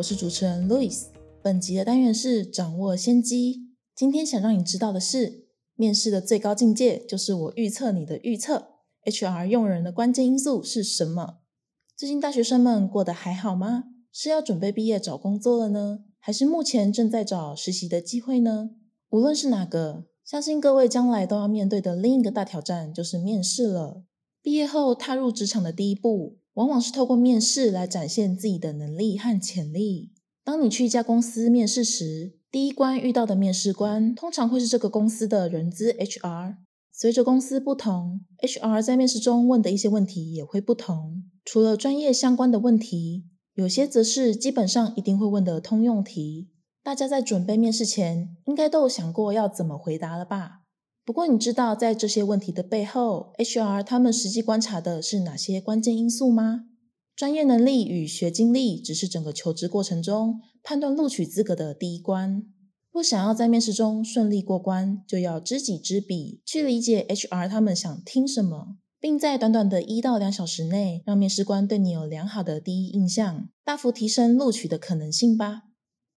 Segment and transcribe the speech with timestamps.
[0.00, 1.08] 我是主持人 Louis。
[1.42, 3.68] 本集的单元是掌握先机。
[3.94, 5.44] 今天想让你知道的是，
[5.76, 8.76] 面试的最高境界就是我预测你的预测。
[9.04, 11.40] HR 用人的关键因素是什么？
[11.94, 13.84] 最近大学生们过得还好吗？
[14.10, 18.70] 是要准备毕业找工作了呢，还是目前正在找实习的机会呢？
[19.10, 24.04] 无论是哪个，相信各位将来都要面对的另一个大挑战就是面试了。
[24.40, 30.12] 毕业后踏入职场的第一步，往往是透过面试来展现自己的能力和潜力。
[30.44, 36.56] 当你去一家公司面试时，第一关遇到的面试官通常会是这个公司的人资 HR。
[36.92, 41.22] 随着公司不同，HR 在面试中问的一些问题也会不同。
[41.44, 46.50] 除了专业相关的问题，有些则是基本上一定会问的通用题，
[46.82, 50.62] 大家在准备面试前，应该都有想过要怎么回答了吧？
[51.10, 56.66] 不过你知道在这些问题的背后，HR 他们实际观察的是哪些关键因素吗？
[57.16, 62.44] 专业能力与学经历只是整个求职过程中判断录取资格的第一关。
[62.92, 68.76] 若想要在面试中顺利过关，就要知己知彼，去理解 HR 他们想听什么。
[69.00, 75.62] 并在短短的一到两小时内，让面试官对你有良好的第一印象，大幅提升录取的可能性吧。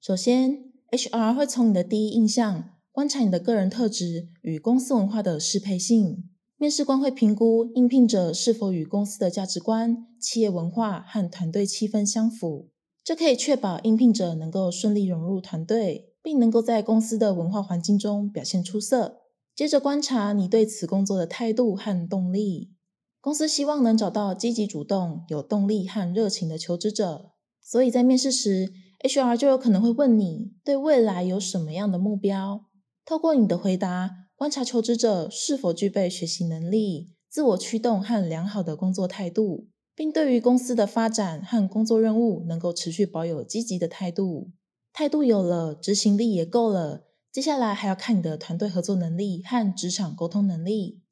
[0.00, 6.30] 首先，HR 会从你的第一印象观察你的个人特质与公司文化的适配性。
[6.56, 12.70] 面试官会评估应聘者是否与公司的价值观、企业文化和团队气氛相符，
[13.04, 19.18] 这可以确保应聘者能够顺利融入团队，并能够在公司的文化环境中表现出色。
[19.54, 22.72] 接着观察你对此工作的态度和动力。
[23.20, 28.72] 公司希望能找到积极主动、有动力和热情的求职者，所以在面试时
[29.04, 32.64] ，HR 就有可能会问你对未来有什么样的目标。
[33.06, 44.50] 透过你的回答，观察求职者是否具备学习能力、自我驱动和良好的工作态度，并对于公司的发展和工作任务能够持续保有积极的态度。
[44.92, 47.04] 态度有了，执行力也够了。
[47.30, 51.02] 接下来还要看你的团队合作能力和职场沟通能力。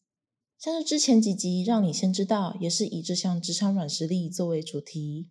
[0.58, 5.28] 像是之前几集让你先知道，也是以这项职场软实力作为主题。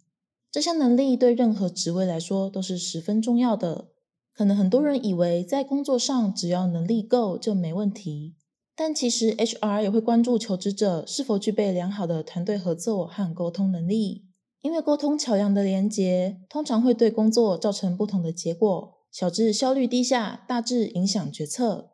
[0.49, 3.89] 这项能力对任何职位来说都是十分重要的。
[4.35, 8.35] 可能很多人以为在工作上只要能力够就没问题，
[8.75, 14.25] 但其实 HR 也会关注求职者是否具备良好的团队合作和沟通能力，
[14.61, 18.93] 因为沟通桥梁的连接通常会对工作造成不同的结果。
[19.11, 21.91] 小至效率低下，大致影响决策。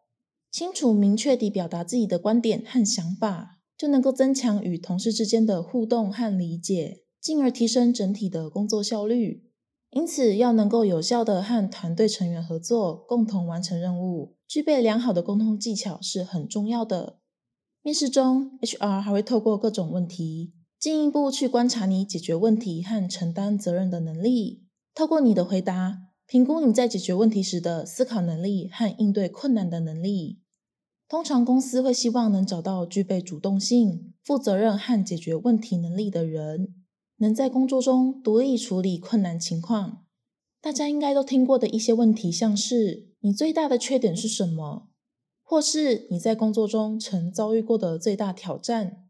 [0.50, 9.48] 清楚明确地表达自己的观点和想法，就能够增强与同事之间的互动和理解，进而提升整体的工作效率。
[9.91, 17.19] 因此，要能够有效的和团队成员合作，共同完成任务，具备良好的沟通技巧是很重要的。
[17.81, 24.63] 面试中，HR 还会透过各种问题，进一步去观察你解决问题和承担责任的能力。
[24.94, 26.09] 透过你的回答。
[26.31, 30.44] 评估你在解决问题时的思考能力和应对困难的能力。
[31.07, 36.75] 通常公司会希望能找到具备主动性、负责任和解决问题能力的人，
[37.19, 40.03] 能在工作中独立处理困难情况。
[40.59, 44.90] 大家应该都听过的一些问题，像是你最大的缺点是什么，
[45.44, 49.06] 或是你在工作中曾遭遇过的最大挑战。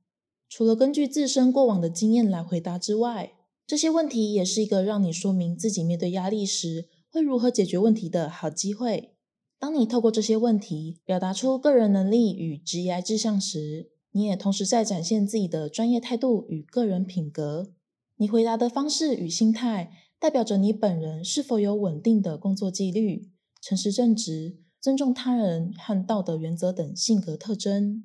[0.47, 3.33] 除了根据自身过往的经验来回答之外，
[3.65, 6.89] 这些问题也是一个让你说明自己面对压力时。
[7.11, 9.15] 会如何解决问题的好机会。
[9.57, 17.71] 当你透过这些问题表达出个人能力与职业志向时，你也同时在展现自己的专业态度与个人品格。
[18.21, 23.29] 你回答的方式与心态，代表着你本人是否有稳定的工作纪律、
[23.61, 28.03] 诚实正直、尊重他人和道德原则等性格特征。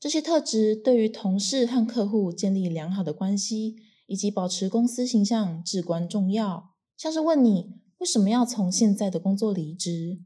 [0.00, 3.76] 这些特质对于同事和客户建立良好的关系，
[4.06, 6.70] 以及保持公司形象至关重要。
[6.96, 7.84] 像是问你。
[7.98, 10.18] 为什么要从现在的工作离职？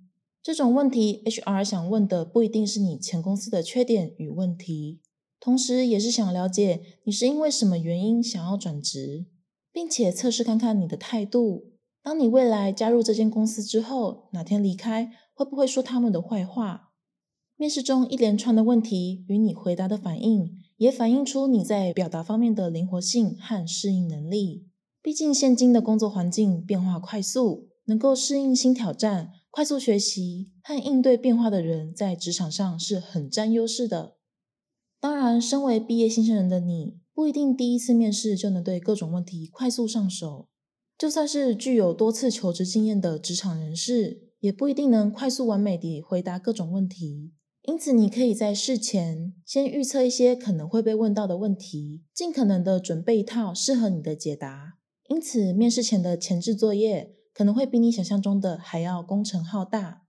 [0.43, 5.00] 这种问题，HR 想问的不一定是你前公司的缺点与问题，
[5.40, 9.26] 同时也是想了解你是因为什么原因想要转职，
[9.73, 11.73] 并且测试看看你的态度。
[12.02, 16.93] 当你未来加入这间公司之后，哪天离开，会不会说他们的坏话？
[17.56, 24.69] 面试中一连串的问题与你回答的反应，也反映出你在表达方面的灵活性和适应能力。
[25.02, 34.18] 毕竟现今的工作环境变化快速，能够适应新挑战、快速学习和应对变化的人，在职场上是很占优势的。
[35.00, 40.49] 当然，身为毕业新生人的你，不一定第一次面试就能对各种问题快速上手。
[40.99, 47.33] 就算是具有多次求职经验的职场人士，也不一定能快速完美地回答各种问题。
[47.62, 54.79] 因此，你可以在事前先预测一些可能会被问到的问题，尽可能的准备一套适合你的解答。
[55.09, 60.03] 因此，面试前的前置作业可能会比你想象中的还要工程浩大。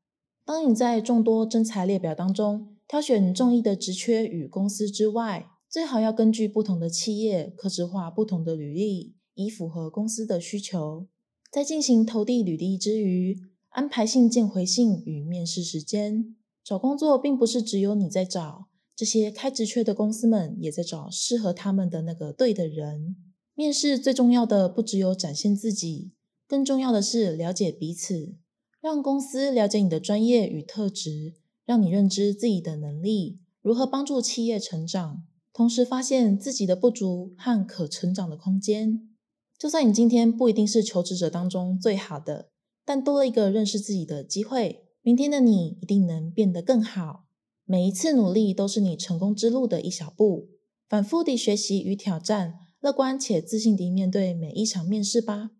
[0.43, 9.13] 当你在众多真才列表当中挑选中意的职缺与公司之外，最好要根据不同的企业，刻制化不同的履历。
[9.35, 11.07] 以符合公司的需求，
[11.51, 13.37] 在进行投递履历之余，
[13.69, 16.35] 安排信件回信与面试时间。
[16.63, 18.65] 找工作并不是只有你在找，
[18.95, 23.15] 这些开职缺的公司们也在找适合他们的那个对的人。
[23.53, 26.11] 面试最重要的不只有展现自己，
[26.47, 28.35] 更重要的是了解彼此，
[28.81, 31.35] 让公司了解你的专业与特质，
[31.69, 35.21] 让你认知自己的能力，如何帮助企业成长，
[35.53, 39.07] 同时发现自己的不足和可成长的空间。
[39.55, 42.49] 就算你今天不一定是求职者当中最好的，
[42.83, 47.25] 但多了一个认识自己的机会，明天的你一定能变得更好。
[47.65, 50.49] 每一次努力都是你成功之路的一小步。
[50.87, 55.51] 反复地学习与挑战，乐观且自信地面对每一场面试吧。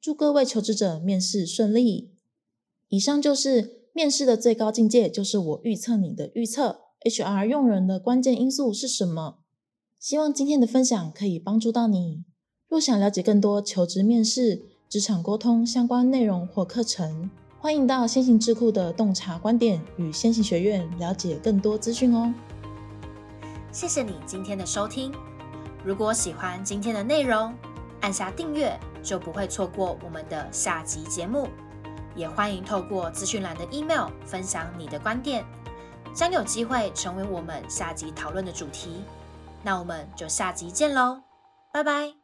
[0.00, 2.10] 祝各位求职者面试顺利。
[2.88, 6.80] 以上就是面试的最高境界，就是我预测你的预测。
[7.04, 9.38] HR 用人的关键因素是什么？
[9.98, 12.24] 希望今天的分享可以帮助到你。
[12.68, 17.28] 若想了解更多求职、面试、职场沟通相关内容或课程，
[17.58, 22.32] 欢迎到先行智库的洞察观点与先行学院了解更多资讯哦。
[23.70, 25.12] 谢谢你今天的收听。
[25.84, 27.52] 如果喜欢今天的内容，
[28.00, 31.48] 按下订阅就不会错过我们的下集节目。
[32.14, 35.44] 也欢迎透过资讯栏的 email 分享你的观点，
[36.14, 39.04] 将有机会成为我们下集讨论的主题。
[39.62, 41.22] 那我们就下集见喽，
[41.72, 42.21] 拜拜。